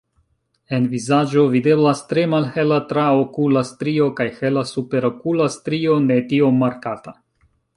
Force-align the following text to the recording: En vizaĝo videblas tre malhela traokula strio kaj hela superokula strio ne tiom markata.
En 0.75 0.85
vizaĝo 0.93 1.43
videblas 1.55 2.01
tre 2.13 2.23
malhela 2.31 2.79
traokula 2.93 3.63
strio 3.73 4.07
kaj 4.21 4.27
hela 4.41 4.65
superokula 4.73 5.51
strio 5.57 5.99
ne 6.11 6.19
tiom 6.33 6.61
markata. 6.67 7.15